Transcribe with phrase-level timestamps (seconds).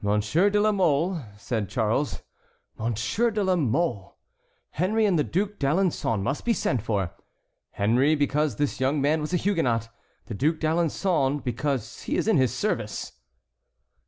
[0.00, 2.20] "Monsieur de la Mole," said Charles,
[2.76, 4.18] "Monsieur de la Mole!
[4.70, 7.12] Henry and the Duc d'Alençon must be sent for.
[7.70, 9.88] Henry, because this young man was a Huguenot;
[10.26, 13.12] the Duc d'Alençon, because he is in his service."